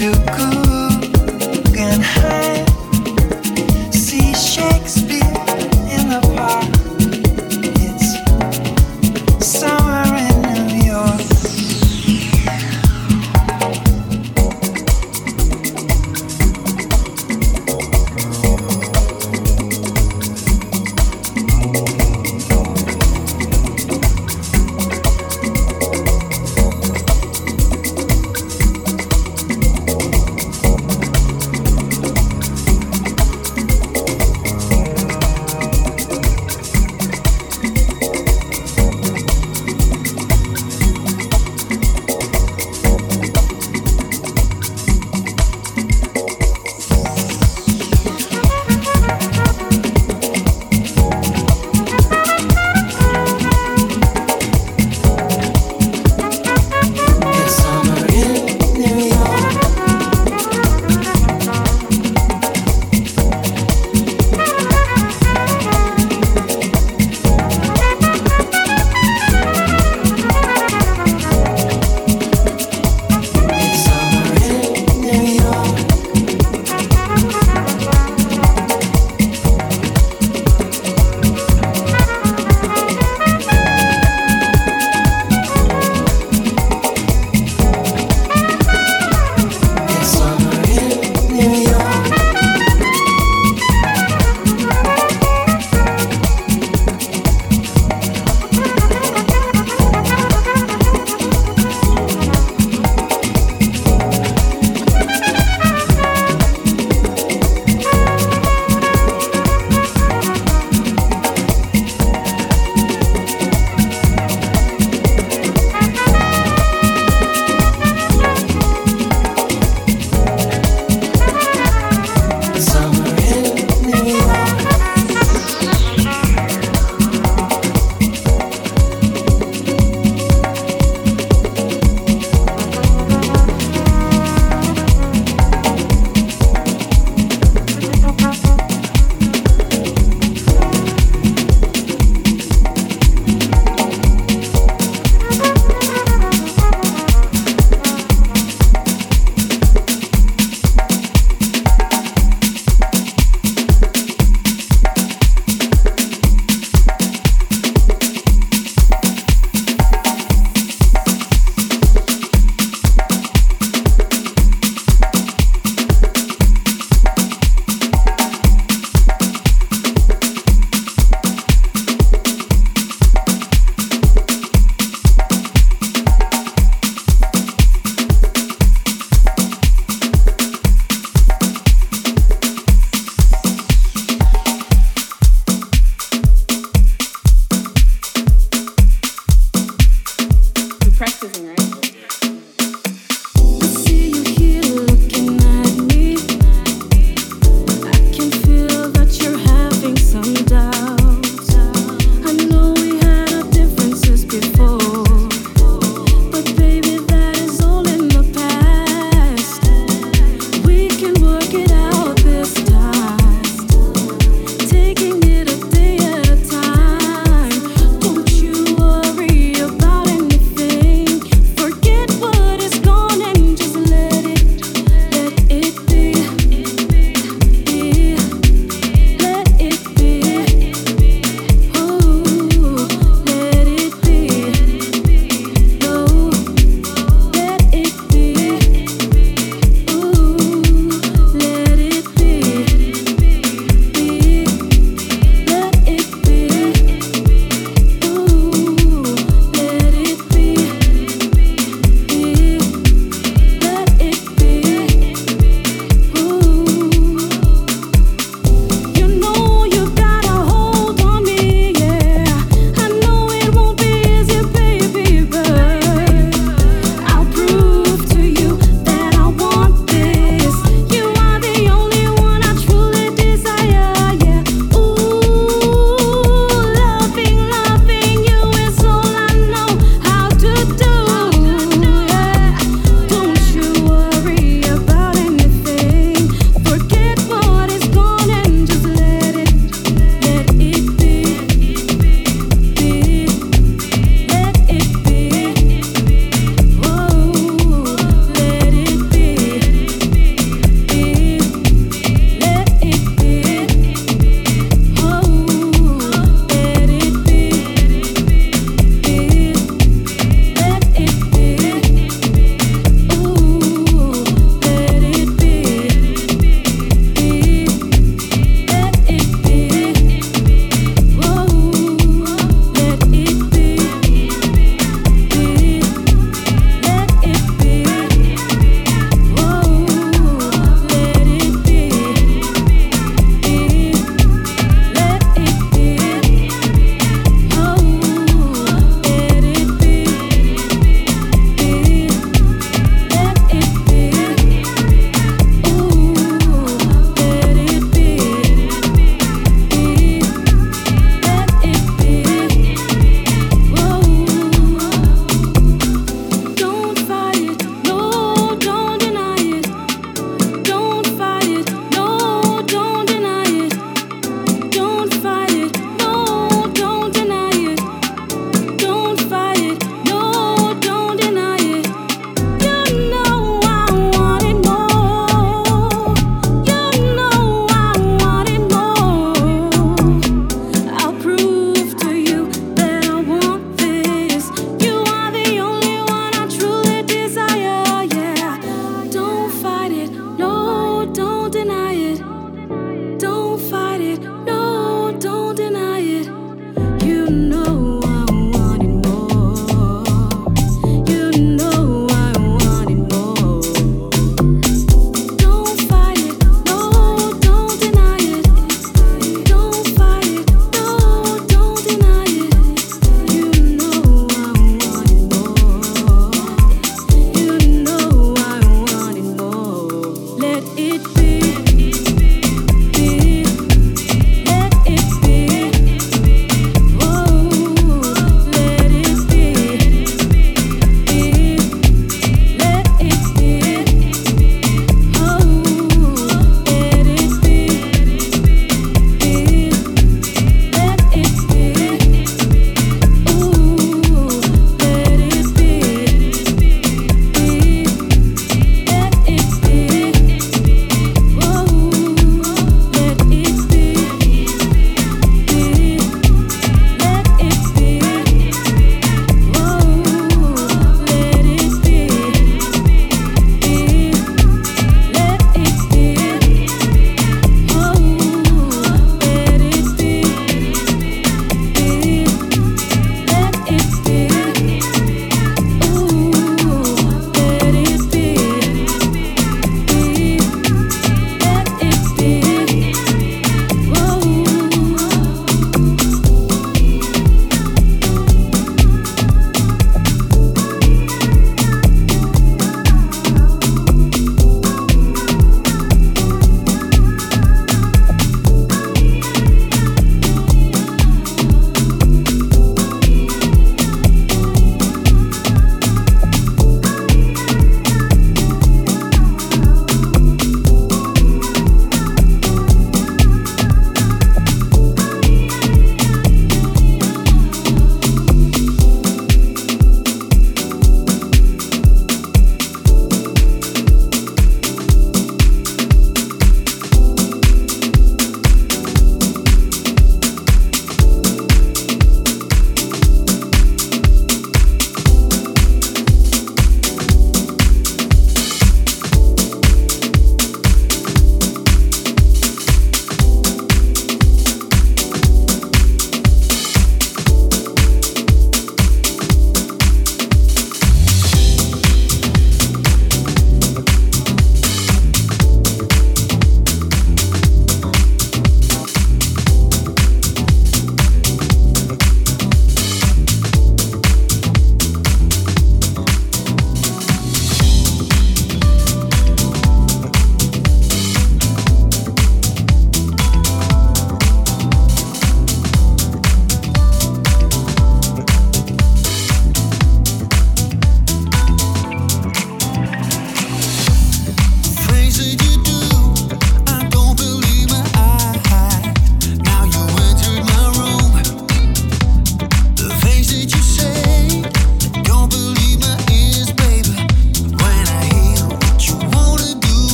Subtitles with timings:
[0.00, 0.45] you could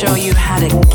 [0.00, 0.89] show you how to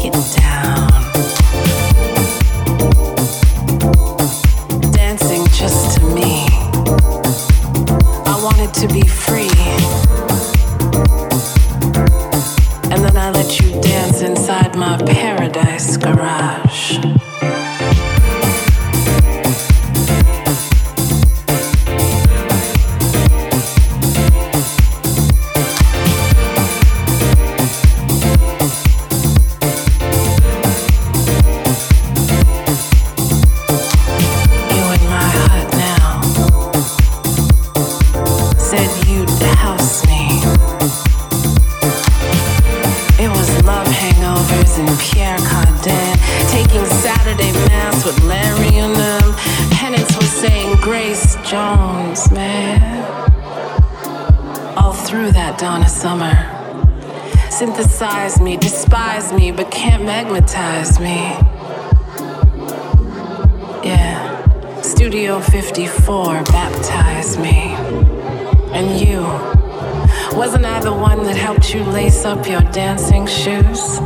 [72.26, 73.98] up your dancing shoes?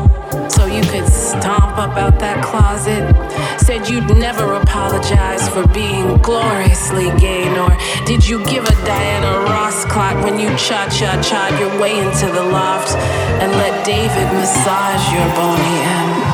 [0.53, 3.03] So you could stomp up out that closet?
[3.59, 7.71] Said you'd never apologize for being gloriously gay, nor
[8.05, 12.25] did you give a Diana Ross clock when you cha cha cha your way into
[12.25, 12.91] the loft
[13.41, 16.28] and let David massage your bony end?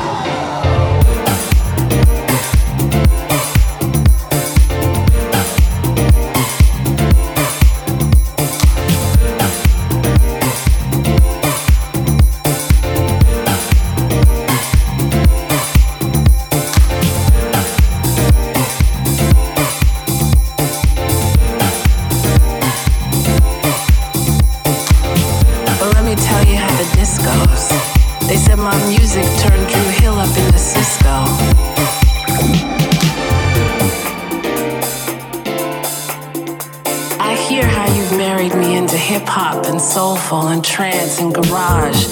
[40.76, 42.06] Trance and garage.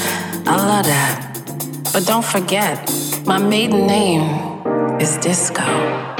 [0.47, 1.91] I love that.
[1.93, 2.91] But don't forget,
[3.27, 4.23] my maiden name
[4.99, 6.14] is Disco.